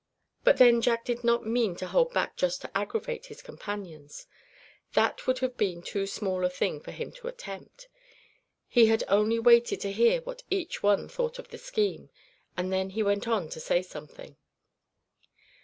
[0.43, 4.25] But then Jack did not mean to hold back just to aggravate his companions;
[4.93, 7.87] that would have been too small a thing for him to attempt.
[8.67, 12.09] He had only waited to hear what each one thought of the scheme,
[12.57, 14.37] and then he went on to say something.